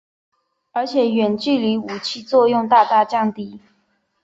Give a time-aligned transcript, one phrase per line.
[0.71, 3.61] 而且远距离武器作用大大降低。